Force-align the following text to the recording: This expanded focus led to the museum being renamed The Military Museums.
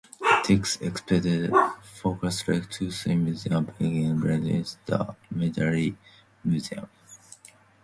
This 0.47 0.77
expanded 0.77 1.53
focus 1.83 2.47
led 2.47 2.71
to 2.71 2.89
the 2.89 3.15
museum 3.15 3.71
being 3.77 4.17
renamed 4.19 4.75
The 4.87 5.15
Military 5.29 5.95
Museums. 6.43 6.87